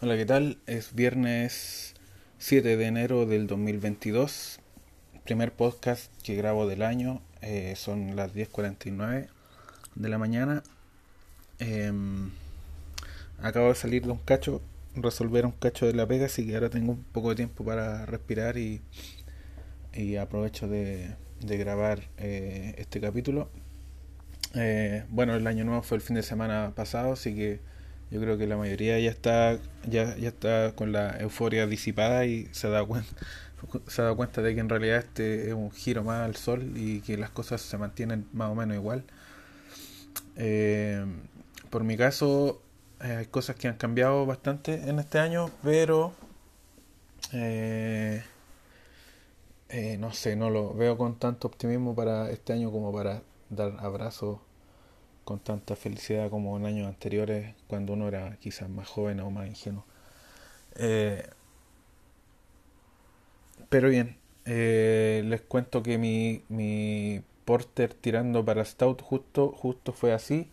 [0.00, 0.58] Hola, ¿qué tal?
[0.68, 1.94] Es viernes
[2.38, 4.60] 7 de enero del 2022.
[5.24, 7.20] Primer podcast que grabo del año.
[7.42, 9.26] Eh, son las 10.49
[9.96, 10.62] de la mañana.
[11.58, 12.30] Em,
[13.42, 14.62] acabo de salir de un cacho,
[14.94, 18.06] resolver un cacho de la pega, así que ahora tengo un poco de tiempo para
[18.06, 18.80] respirar y,
[19.92, 23.50] y aprovecho de, de grabar eh, este capítulo.
[24.54, 27.58] Eh, bueno, el año nuevo fue el fin de semana pasado, así que
[28.10, 32.48] yo creo que la mayoría ya está, ya, ya está con la euforia disipada y
[32.52, 33.10] se ha, dado cuenta,
[33.86, 37.00] se ha cuenta de que en realidad este es un giro más al sol y
[37.00, 39.04] que las cosas se mantienen más o menos igual.
[40.36, 41.04] Eh,
[41.70, 42.62] por mi caso,
[43.02, 46.14] eh, hay cosas que han cambiado bastante en este año, pero
[47.32, 48.22] eh,
[49.98, 54.38] no sé, no lo veo con tanto optimismo para este año como para dar abrazos
[55.28, 59.46] con tanta felicidad como en años anteriores, cuando uno era quizás más joven o más
[59.46, 59.84] ingenuo.
[60.76, 61.22] Eh,
[63.68, 64.16] pero bien,
[64.46, 70.50] eh, les cuento que mi, mi porter tirando para Stout justo, justo fue así.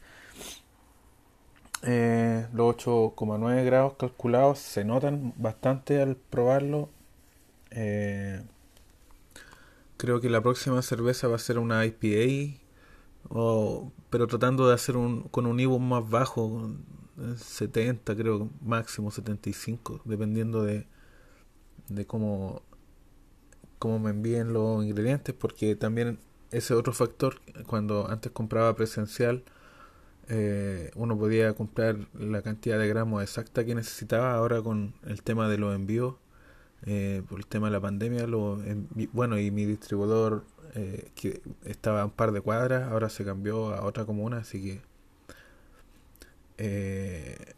[1.83, 6.89] Eh, los 8,9 grados calculados se notan bastante al probarlo.
[9.97, 12.64] creo que la próxima cerveza va a ser una IPA
[13.29, 16.71] o, pero tratando de hacer un con un IBU más bajo,
[17.37, 20.87] 70 creo, máximo 75, dependiendo de,
[21.89, 22.61] de cómo,
[23.79, 26.19] cómo me envíen los ingredientes, porque también
[26.51, 29.43] ese otro factor, cuando antes compraba presencial,
[30.27, 35.49] eh, uno podía comprar la cantidad de gramos exacta que necesitaba, ahora con el tema
[35.49, 36.15] de los envíos,
[36.85, 38.59] eh, por el tema de la pandemia, lo,
[39.13, 43.73] bueno, y mi distribuidor eh, que estaba a un par de cuadras, ahora se cambió
[43.73, 44.81] a otra comuna, así que
[46.57, 47.53] eh,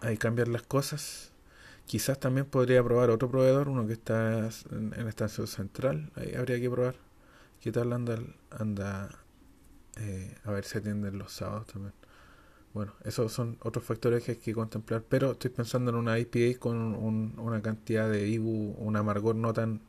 [0.00, 1.32] hay que cambiar las cosas.
[1.86, 6.70] Quizás también podría probar otro proveedor, uno que está en, estación central, ahí habría que
[6.70, 6.96] probar.
[7.60, 9.10] ¿Qué tal anda?
[9.96, 11.94] eh, a ver si atienden los sábados también.
[12.74, 16.58] Bueno, esos son otros factores que hay que contemplar, pero estoy pensando en una IPA
[16.58, 16.76] con
[17.38, 19.80] una cantidad de IBU, un amargor no tan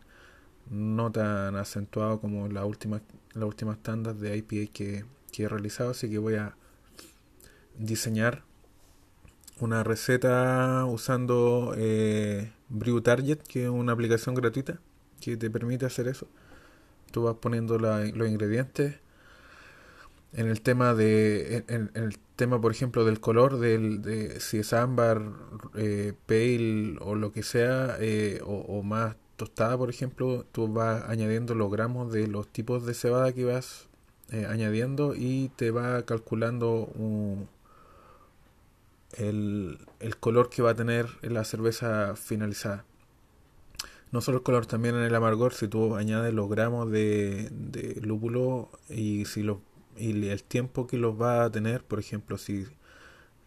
[0.69, 3.01] no tan acentuado como la última,
[3.33, 6.55] las últimas tandas de IPA que, que he realizado, así que voy a
[7.77, 8.43] diseñar
[9.59, 14.79] una receta usando eh, Brew Target, que es una aplicación gratuita
[15.21, 16.27] que te permite hacer eso.
[17.11, 18.99] Tú vas poniendo los ingredientes.
[20.33, 24.73] En el tema de, en, el tema por ejemplo del color, del, de si es
[24.73, 25.21] ámbar,
[25.75, 31.03] eh, pale o lo que sea, eh, o, o, más tostada, por ejemplo, tú vas
[31.07, 33.88] añadiendo los gramos de los tipos de cebada que vas
[34.31, 36.90] eh, añadiendo y te va calculando
[39.18, 42.85] el, el, color que va a tener la cerveza finalizada.
[44.12, 48.00] No solo el color, también en el amargor, si tú añades los gramos de, de
[48.02, 49.62] lúpulo y, si lo,
[49.97, 52.66] y el tiempo que los va a tener, por ejemplo, si,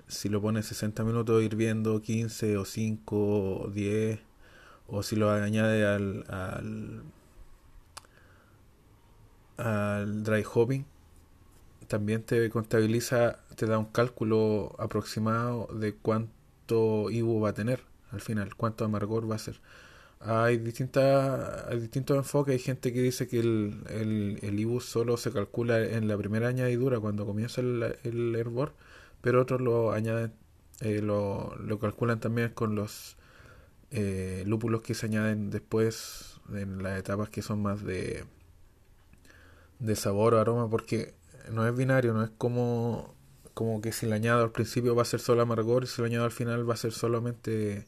[0.07, 4.28] si lo pones 60 minutos hirviendo, 15 o 5 o 10
[4.89, 7.03] o si lo añade al, al,
[9.59, 10.85] al dry hopping,
[11.89, 18.21] también te contabiliza, te da un cálculo aproximado de cuánto IBU va a tener al
[18.21, 19.61] final, cuánto amargor va a ser.
[20.21, 25.17] Hay, distintas, hay distintos enfoques, hay gente que dice que el, el, el IBU solo
[25.17, 28.73] se calcula en la primera añadidura cuando comienza el, el hervor,
[29.21, 30.33] pero otros lo añaden,
[30.81, 33.18] eh, lo, lo calculan también con los
[33.91, 38.25] eh, lúpulos que se añaden después en las etapas que son más de,
[39.79, 41.15] de sabor o aroma, porque
[41.51, 43.15] no es binario, no es como,
[43.55, 46.07] como que si le añado al principio va a ser solo amargor y si lo
[46.07, 47.87] añado al final va a ser solamente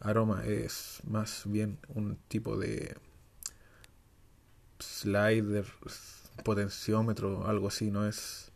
[0.00, 2.96] aroma, es más bien un tipo de
[4.80, 5.66] slider,
[6.44, 8.52] potenciómetro, algo así, no es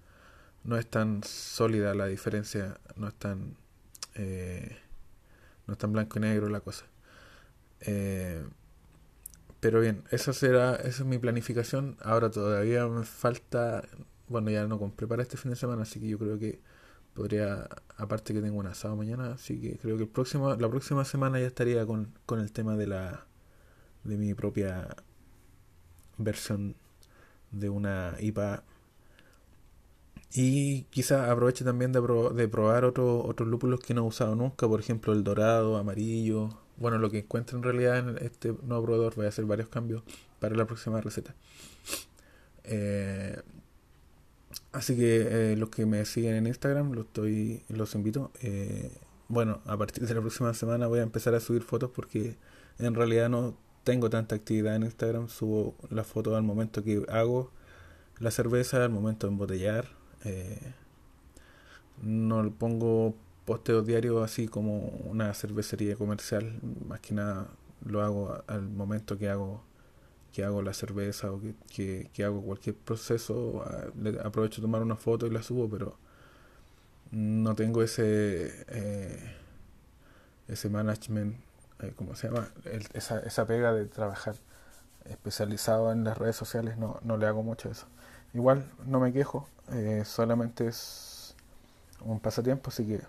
[0.65, 3.57] no es tan sólida la diferencia, no es tan
[4.15, 4.79] eh,
[5.67, 6.87] no está en blanco y negro la cosa.
[7.81, 8.45] Eh,
[9.61, 11.97] pero bien, esa será, esa es mi planificación.
[12.03, 13.85] Ahora todavía me falta,
[14.29, 16.61] bueno, ya no compré para este fin de semana, así que yo creo que
[17.15, 21.05] podría, aparte que tengo un asado mañana, así que creo que el próximo, la próxima
[21.05, 23.27] semana ya estaría con, con el tema de la,
[24.05, 24.89] de mi propia
[26.19, 26.77] versión
[27.51, 28.65] de una IPA
[30.35, 32.01] y quizás aproveche también de,
[32.49, 36.49] probar otros otros lúpulos que no he usado nunca, por ejemplo el dorado, amarillo.
[36.79, 40.03] Bueno, lo que encuentro en realidad en este nuevo probador, voy a hacer varios cambios
[40.41, 41.35] para la próxima receta.
[42.65, 43.41] Eh,
[44.73, 48.31] así que eh, los que me siguen en Instagram, los, estoy, los invito.
[48.41, 48.91] Eh,
[49.29, 52.37] bueno, a partir de la próxima semana voy a empezar a subir fotos porque
[52.79, 55.29] en realidad no tengo tanta actividad en Instagram.
[55.29, 57.51] Subo las fotos al momento que hago
[58.19, 60.02] la cerveza, al momento de embotellar.
[60.25, 60.73] Eh,
[62.03, 63.15] no pongo
[63.45, 66.59] posteos diarios así como una cervecería comercial.
[66.87, 67.49] Más que nada
[67.85, 69.63] lo hago al momento que hago
[70.33, 73.65] que hago la cerveza o que, que, hago cualquier proceso.
[74.25, 75.97] Aprovecho de tomar una foto y la subo, pero
[77.13, 79.37] no tengo ese eh,
[80.49, 81.37] ese management
[81.81, 82.49] eh, ¿cómo se llama?
[82.95, 84.35] esa, esa pega de trabajar
[85.05, 87.87] especializado en las redes sociales no, no le hago mucho eso
[88.35, 91.35] igual no me quejo eh, solamente es
[92.05, 93.01] un pasatiempo así que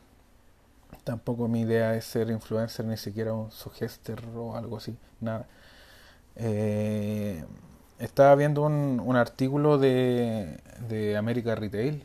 [1.03, 5.47] tampoco mi idea es ser influencer ni siquiera un suggester o algo así nada
[7.99, 10.59] estaba viendo un, un artículo de,
[10.89, 12.03] de América Retail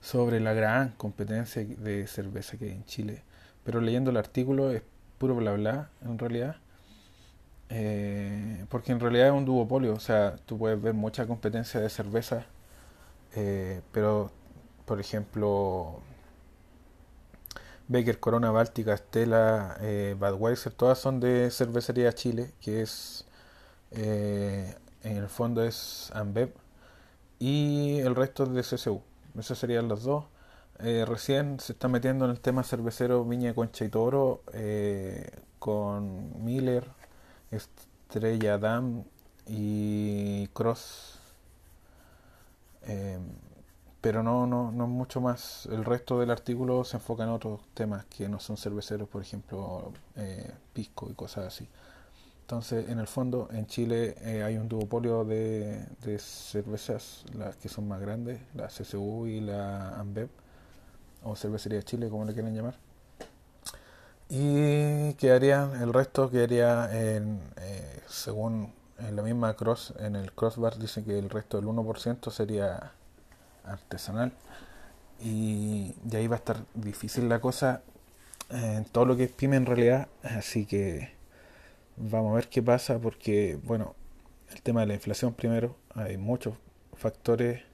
[0.00, 3.22] sobre la gran competencia de cerveza que hay en Chile.
[3.64, 4.82] Pero leyendo el artículo es
[5.18, 6.56] puro bla bla, en realidad.
[7.70, 11.90] Eh, porque en realidad es un duopolio, o sea, tú puedes ver mucha competencia de
[11.90, 12.46] cerveza,
[13.34, 14.30] eh, pero,
[14.86, 16.00] por ejemplo,
[17.88, 23.26] Baker, Corona, Báltica, Stella, eh, Budweiser, todas son de Cervecería Chile, que es,
[23.90, 26.52] en el fondo es Ambev,
[27.38, 29.02] y el resto es de CCU.
[29.38, 30.24] Esos serían los dos.
[30.80, 36.44] Eh, recién se está metiendo en el tema cervecero Viña Concha y Toro eh, con
[36.44, 36.84] Miller,
[37.50, 39.04] Estrella Dam
[39.46, 41.18] y Cross.
[42.82, 43.18] Eh,
[44.00, 45.66] pero no, no, no mucho más.
[45.66, 49.92] El resto del artículo se enfoca en otros temas que no son cerveceros, por ejemplo,
[50.72, 51.68] pisco y cosas así.
[52.48, 55.86] Entonces, en el fondo, en Chile eh, hay un duopolio de,
[56.18, 60.30] cervezas, las que son más grandes, la CCU y la Ambev,
[61.24, 62.76] o Cervecería Chile, como le quieren llamar.
[64.28, 70.76] Y quedaría, el resto quedaría en, eh, según en la misma cross, en el crossbar
[70.78, 72.92] dice que el resto del 1% sería
[73.64, 74.32] artesanal.
[75.20, 77.82] Y de ahí va a estar difícil la cosa
[78.50, 81.18] en todo lo que es pyme en realidad, así que
[82.00, 83.96] Vamos a ver qué pasa porque, bueno,
[84.52, 86.54] el tema de la inflación primero, hay muchos
[86.94, 87.64] factores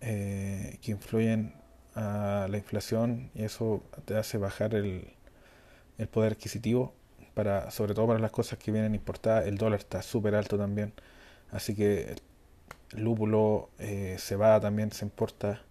[0.00, 1.54] eh, que influyen
[1.94, 5.12] a la inflación y eso te hace bajar el,
[6.00, 6.94] el poder adquisitivo
[7.34, 10.92] para sobre todo para las cosas que vienen importadas el dólar está súper alto también
[11.52, 12.16] así que
[12.94, 15.62] el lúpulo eh, se va también se importa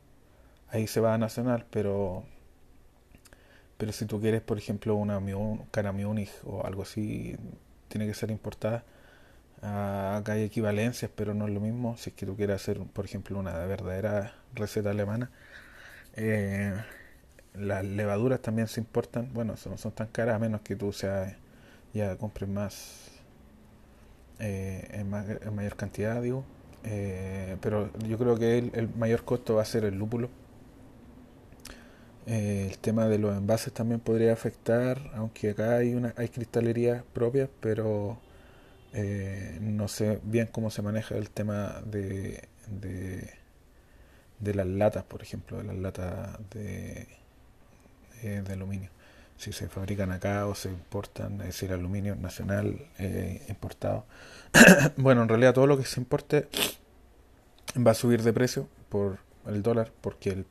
[0.70, 2.26] ahí se va a nacional pero
[3.78, 5.22] pero si tú quieres, por ejemplo, una
[5.72, 7.38] cara Munich o algo así,
[7.88, 8.84] tiene que ser importada.
[9.62, 11.98] Ah, acá hay equivalencias, pero no es lo mismo.
[11.98, 15.32] Si es que tú quieres hacer, por ejemplo, una verdadera receta alemana.
[16.16, 16.74] Eh,
[17.54, 19.30] las levaduras también se importan.
[19.34, 21.38] Bueno, no son tan caras a menos que tú sea,
[21.94, 23.10] ya compres más,
[24.40, 26.44] eh, en, mayor cantidad, digo.
[26.84, 30.30] Eh, pero yo creo que el mayor costo va a ser el lúpulo
[32.26, 37.04] eh, el tema de los envases también podría afectar, aunque acá hay una hay cristalerías
[37.14, 38.20] propias, pero
[39.62, 42.48] no sé bien cómo se maneja el tema de,
[44.40, 47.08] de, las latas, por ejemplo, de las latas de,
[48.24, 48.90] eh, de aluminio.
[49.38, 52.88] Si se fabrican acá o se importan, es decir, aluminio nacional
[53.48, 54.06] importado.
[54.98, 56.50] bueno, en realidad todo lo que se importe
[57.78, 60.46] va a subir de precio por el dólar, porque el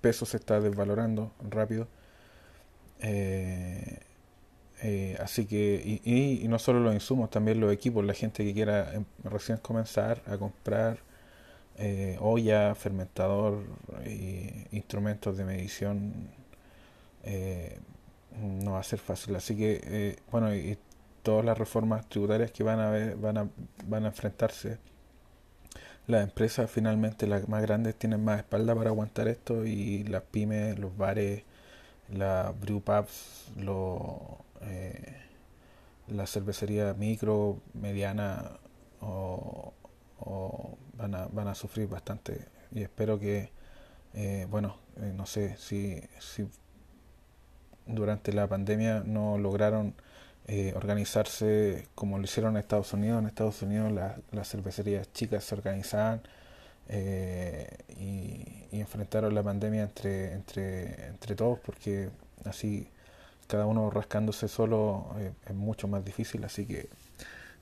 [0.00, 1.88] peso se está desvalorando rápido.
[3.00, 4.00] Eh,
[4.82, 8.94] eh, así que, y, no solo los insumos, también los equipos, la gente que quiera
[8.94, 10.98] em, recién comenzar a comprar
[11.78, 13.64] eh, olla, fermentador,
[14.72, 16.28] instrumentos de medición,
[18.40, 19.36] no va a ser fácil.
[19.36, 20.78] Así que, bueno, y,
[21.22, 23.48] todas las reformas tributarias que van a, ver, van a,
[23.86, 24.78] van a enfrentarse
[26.06, 30.78] las empresas finalmente las más grandes tienen más espalda para aguantar esto y las pymes,
[30.78, 31.44] los bares,
[32.10, 33.46] las brew pubs,
[34.62, 35.16] eh,
[36.08, 38.58] la cervecería micro, mediana
[39.00, 39.72] o,
[40.96, 43.50] van, a, van a sufrir bastante y espero que,
[44.14, 46.02] eh, bueno, eh, no sé si
[47.86, 49.94] durante la pandemia no lograron
[50.46, 53.20] eh, organizarse como lo hicieron en Estados Unidos.
[53.20, 53.92] En Estados Unidos
[54.30, 56.20] las cervecerías chicas se organizaban
[56.88, 62.10] eh, y, enfrentaron la pandemia entre, entre, entre todos porque
[62.44, 62.88] así
[63.46, 66.44] cada uno rascándose solo eh, es mucho más difícil.
[66.44, 66.90] Así que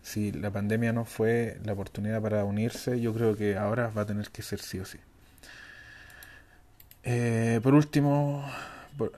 [0.03, 4.07] si la pandemia no fue la oportunidad para unirse, yo creo que ahora va a
[4.07, 4.99] tener que ser sí o sí.
[7.63, 8.45] por último,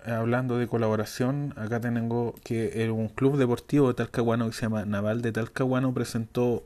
[0.06, 5.22] hablando de colaboración, acá tengo que un club deportivo de Talcahuano que se llama Naval
[5.22, 6.64] de Talcahuano presentó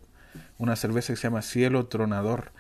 [0.59, 2.53] una cerveza que se llama Cielo Tronador.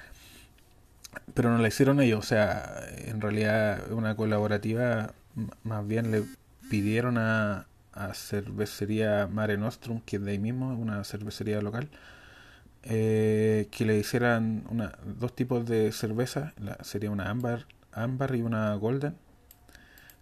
[1.35, 5.13] Pero no la hicieron ellos, o sea, en realidad una colaborativa,
[5.65, 6.25] más bien le
[6.71, 11.89] pidieron a, a cervecería Mare Nostrum, que es de ahí mismo, una cervecería local,
[12.85, 18.75] eh, que le hicieran una, dos tipos de cerveza, sería una ámbar, ámbar y una
[18.75, 19.17] golden,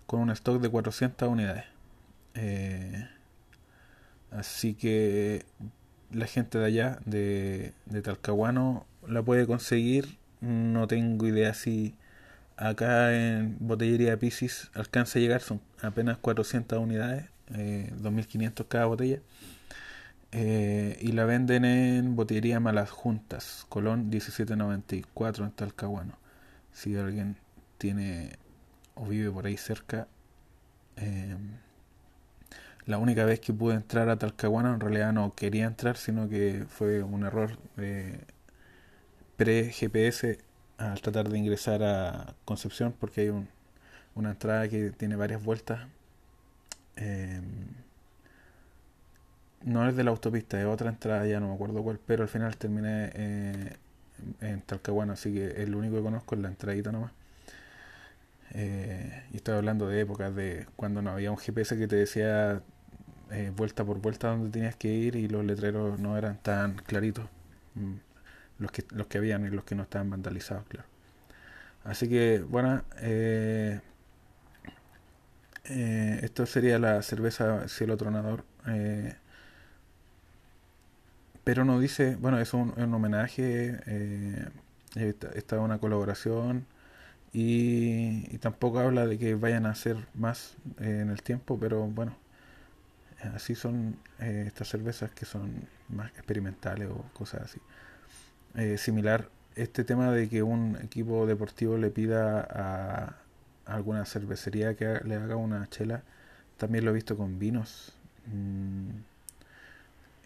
[0.07, 1.65] con un stock de 400 unidades.
[2.35, 3.09] Eh,
[4.31, 5.45] así que
[6.13, 10.19] la gente de allá, de, de Talcahuano, la puede conseguir.
[10.41, 11.95] No tengo idea si
[12.57, 19.21] acá en Botellería Pisces alcanza a llegar, son apenas 400 unidades, eh, 2.500 cada botella.
[20.33, 26.19] Eh, y la venden en Botillería Malas Juntas, Colón 1794 en Talcahuano.
[26.73, 27.37] Si alguien
[27.79, 28.39] tiene
[28.97, 30.09] o vive por ahí cerca,
[30.97, 31.37] eh,
[32.87, 36.65] la única vez que pude entrar a Talcahuano, en realidad no quería entrar, sino que
[36.69, 38.21] fue un error de
[39.37, 40.39] pre-GPS
[40.79, 43.49] al tratar de ingresar a Concepción, porque hay un,
[44.15, 45.81] una entrada que tiene varias vueltas.
[46.97, 47.41] Eh,
[49.63, 52.29] no es de la autopista, es otra entrada, ya no me acuerdo cuál, pero al
[52.29, 53.77] final terminé eh,
[54.41, 57.13] en Talcahuano, así que el único que conozco es la entradita nomás.
[58.59, 62.63] Eh, y estoy hablando de épocas de cuando no había un GPS que te decía
[63.31, 67.27] eh, vuelta por vuelta donde tenías que ir y los letreros no eran tan claritos.
[67.75, 67.97] Mm,
[68.59, 70.89] los que, los que habían y los que no estaban vandalizados, claro.
[71.85, 73.81] Así que, bueno, eh,
[76.23, 78.45] esto sería la cerveza Cielo Tronador.
[81.45, 83.79] pero no dice, bueno, es un, un homenaje,
[84.95, 86.67] esta es una colaboración
[87.39, 92.17] y, tampoco habla de que vayan a hacer más eh, en el tiempo, pero bueno,
[93.35, 97.61] así son eh, estas cervezas que son más experimentales o cosas así.
[98.55, 103.17] Eh, similar este tema de que un equipo deportivo le pida a,
[103.67, 106.05] alguna cervecería que le haga una chela,
[106.57, 107.93] también lo he visto con vinos.
[108.33, 108.91] Mm,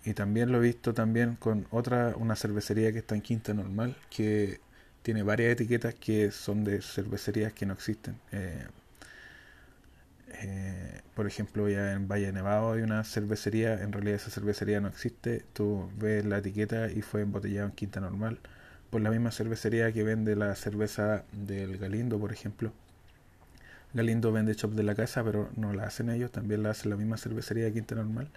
[0.05, 3.97] y también lo he visto también con otra, una cervecería que está en Quinta Normal,
[4.11, 4.61] que
[5.02, 8.16] tiene varias etiquetas que son de cervecerías que no existen.
[8.33, 8.66] Eh,
[10.33, 14.88] eh, por ejemplo, ya en Valle Nevado hay una cervecería, en realidad esa cervecería no
[14.88, 18.38] existe, tú ves la etiqueta y fue embotellado en Quinta Normal,
[18.90, 22.73] por la misma cervecería que vende la cerveza del Galindo, por ejemplo.
[23.92, 26.97] Galindo vende Chop de la Casa, pero no la hacen ellos, también la hace la
[26.97, 28.30] misma cervecería de Quinta Normal.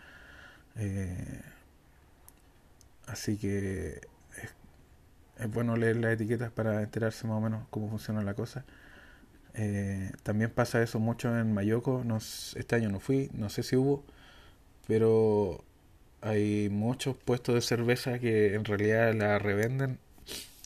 [0.77, 1.41] Eh,
[3.07, 4.01] así que
[5.43, 8.65] es bueno leer las etiquetas para enterarse más o menos cómo funciona la cosa.
[9.55, 12.03] Eh, también pasa eso mucho en Mayoco.
[12.05, 14.05] No, este año no fui, no sé si hubo,
[14.87, 15.63] pero
[16.21, 19.99] hay muchos puestos de cerveza que en realidad la revenden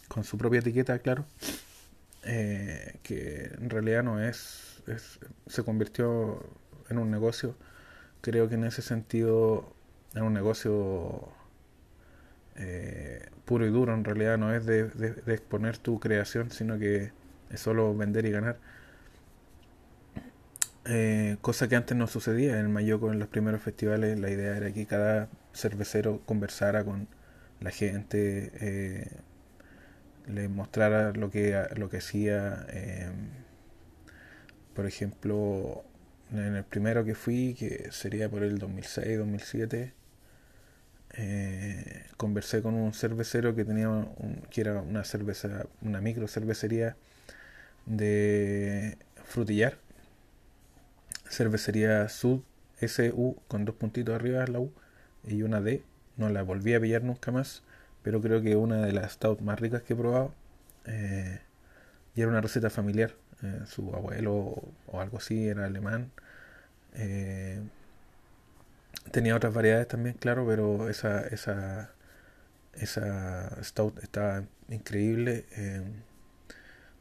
[0.07, 1.25] con su propia etiqueta, claro.
[2.24, 6.43] Eh, que en realidad no es, es, se convirtió
[6.89, 7.55] en un negocio.
[8.22, 9.74] Creo que en ese sentido,
[10.13, 11.29] en un negocio
[12.58, 14.90] eh, puro y duro, en realidad no es de,
[15.28, 17.12] exponer tu creación, sino que
[17.50, 18.58] es solo vender y ganar.
[20.86, 24.72] Eh, cosa que antes no sucedía en Mayoco en los primeros festivales la idea era
[24.72, 27.10] que cada cervecero conversara con
[27.60, 29.12] la gente eh,
[30.28, 33.12] le mostrara lo que lo que hacía eh,
[34.74, 35.84] por ejemplo
[36.32, 39.94] en el primero que fui que sería por el 2006 2007
[41.17, 46.95] eh, conversé con un cervecero que tenía un, que era una cerveza, una micro cervecería
[47.86, 49.77] de frutillar,
[51.29, 52.41] cervecería Sud
[52.79, 54.71] SU con dos puntitos arriba la U
[55.24, 55.83] y una D.
[56.17, 57.63] No la volví a pillar nunca más,
[58.03, 60.33] pero creo que una de las stout más ricas que he probado.
[60.86, 61.39] Eh,
[62.15, 63.15] y era una receta familiar.
[63.43, 66.12] Eh, su abuelo o, algo así era alemán.
[66.95, 67.62] Eh,
[69.12, 71.92] Tenía otras variedades también, claro, pero esa, esa,
[72.74, 75.46] esa stout estaba increíble.
[75.56, 75.82] Eh,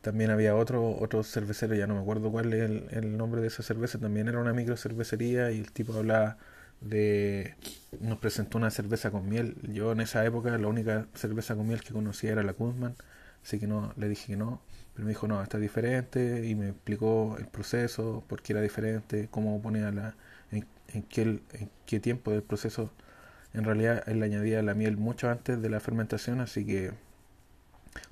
[0.06, 3.64] también había otro, otro cervecero, ya no me acuerdo cuál es el, nombre de esa
[3.64, 6.38] cerveza, también era una micro cervecería y el tipo hablaba
[6.80, 7.56] de...
[8.00, 9.56] nos presentó una cerveza con miel.
[9.72, 12.94] Yo en esa época la única cerveza con miel que conocía era la Kuzman,
[13.42, 14.60] así que no, le dije que no,
[14.94, 19.28] pero me dijo no, está diferente y me explicó el proceso, por qué era diferente,
[19.30, 20.14] cómo ponía la
[20.52, 22.90] en qué, en qué tiempo del proceso
[23.56, 26.92] en realidad él añadía la miel mucho antes de la fermentación, así que,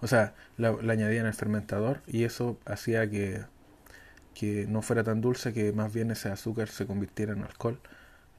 [0.01, 3.43] o sea, la, añadía en el fermentador y eso hacía que
[4.35, 7.81] que no fuera tan dulce, que más bien ese azúcar se convirtiera en alcohol.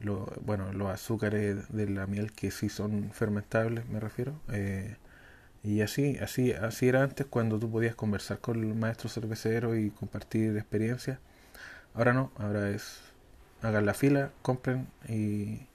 [0.02, 4.34] Lo, bueno, los azúcares de la miel que sí son fermentables, me refiero.
[4.52, 4.98] Eh,
[5.64, 9.90] y así, así, así era antes cuando tú podías conversar con el maestro cervecero y
[9.92, 11.20] compartir experiencias.
[11.96, 13.00] Ahora no, ahora es
[13.66, 15.68] hagan la fila, compren y,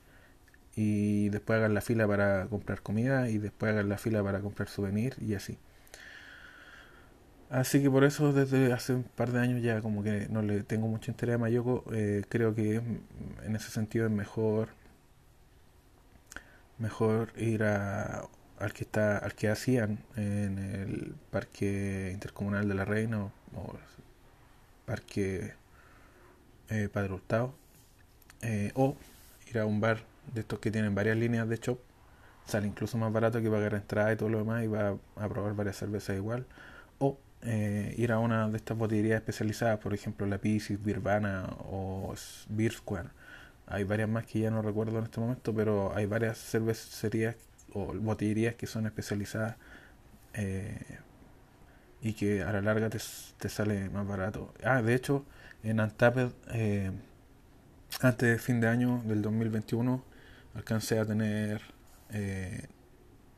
[0.76, 4.68] y después hagan la fila para comprar comida y después hagan la fila para comprar
[4.68, 5.58] souvenir y así.
[7.50, 10.62] Así que por eso desde hace un par de años ya como que no le
[10.62, 11.84] tengo mucho interés a Mayoko.
[11.92, 14.68] Eh, creo que en ese sentido es mejor
[16.78, 18.24] mejor ir a,
[18.58, 23.32] al que está al que hacían en el parque intercomunal de la Reina o,
[24.86, 25.54] parque
[26.68, 27.54] eh, Padre Hurtado
[28.42, 28.96] eh, o
[29.48, 29.98] ir a un bar
[30.32, 31.78] de estos que tienen varias líneas de shop
[32.46, 35.54] sale incluso más barato que pagar entrada y todo lo demás y va a probar
[35.54, 36.46] varias cervezas igual
[36.98, 42.14] o eh, ir a una de estas botillerías especializadas, por ejemplo la Pisces, Birvana o
[42.48, 43.08] Beer Square.
[43.66, 47.36] Hay varias más que ya no recuerdo en este momento, pero hay varias cervecerías
[47.72, 49.56] o botillerías que son especializadas
[50.34, 50.98] eh,
[52.02, 52.98] y que a la larga te,
[53.38, 54.52] te, sale más barato.
[54.64, 55.24] Ah, de hecho,
[55.62, 56.90] en Antapped, eh,
[58.00, 60.04] antes de fin de año del 2021,
[60.54, 61.62] alcancé a tener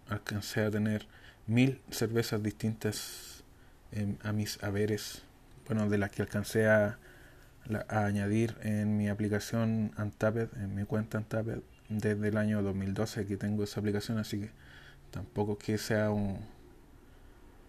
[0.08, 1.06] alcancé a tener
[1.46, 3.44] mil cervezas distintas
[4.22, 5.22] a mis haberes,
[5.66, 6.98] bueno, de las que alcancé a,
[7.88, 13.62] añadir en mi aplicación Antapped, en mi cuenta Antapped, desde el año 2012 que tengo
[13.62, 14.50] esa aplicación, así que
[15.10, 16.40] tampoco que sea un...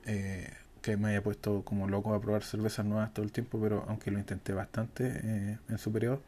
[0.06, 3.86] Eh, que me haya puesto como loco a probar cervezas nuevas todo el tiempo, pero
[3.88, 6.22] aunque lo intenté bastante eh, en su periodo,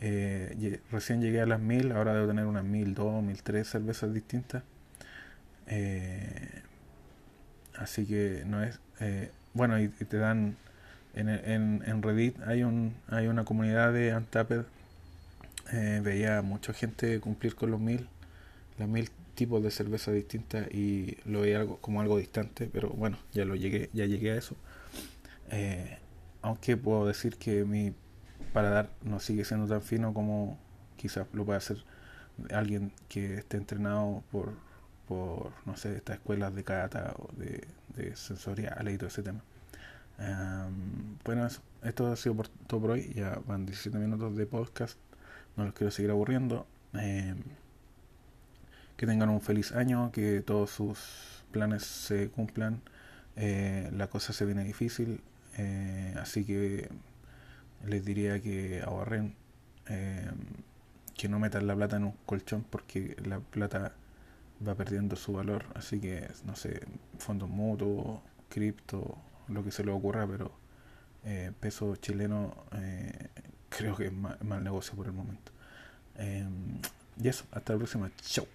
[0.00, 4.12] eh, recién llegué a las mil, ahora debo tener unas mil dos, mil tres cervezas
[4.12, 4.62] distintas.
[7.78, 10.56] así que no es eh, bueno, y, te dan
[11.14, 14.64] en, en, en, Reddit hay un hay una comunidad de Untapped.
[15.72, 18.08] Eh, veía mucha gente cumplir con los mil,
[18.78, 23.18] los mil tipos de cerveza distintas y lo veía algo, como algo distante, pero bueno,
[23.32, 24.56] ya lo llegué, ya llegué a eso.
[25.50, 25.98] Eh,
[26.42, 27.92] aunque puedo decir que mi
[28.56, 30.58] paladar no sigue siendo tan fino como
[30.96, 31.84] quizás lo pueda hacer
[32.50, 34.54] alguien que esté entrenado por
[35.06, 39.40] por, no sé, estas escuelas de cata o de, de sensorial y todo ese tema.
[41.24, 41.48] bueno,
[41.82, 43.12] esto ha sido todo por hoy.
[43.14, 44.98] Ya van 17 minutos de podcast.
[45.56, 46.66] No los quiero seguir aburriendo.
[46.94, 47.38] Em,
[48.96, 52.80] que tengan un feliz año, que todos sus planes se cumplan.
[53.36, 55.20] Eh, la cosa se viene difícil,
[55.58, 56.88] eh, así que
[57.86, 59.34] les diría que ahorren,
[59.86, 60.36] em,
[61.16, 63.94] que no metan la plata en un colchón porque la plata
[64.66, 65.64] va perdiendo su valor.
[65.74, 66.80] Así que, no sé,
[67.18, 69.18] fondos mutuos, cripto,
[69.48, 70.52] lo que se le ocurra, pero
[71.24, 73.28] eh, peso chileno eh,
[73.68, 75.52] creo que es mal, negocio por el momento.
[76.16, 76.80] Em,
[77.20, 78.10] y eso, hasta la próxima.
[78.22, 78.46] Chau.